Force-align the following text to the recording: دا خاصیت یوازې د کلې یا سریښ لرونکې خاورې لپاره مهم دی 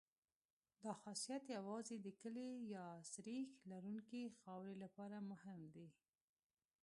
دا 0.83 0.91
خاصیت 1.01 1.43
یوازې 1.57 1.95
د 2.01 2.07
کلې 2.21 2.47
یا 2.75 2.85
سریښ 3.11 3.49
لرونکې 3.71 4.21
خاورې 4.41 4.75
لپاره 4.83 5.17
مهم 5.31 5.61
دی 5.75 5.87